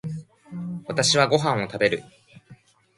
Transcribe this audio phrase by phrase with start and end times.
[0.87, 2.01] 私はご飯を食べる。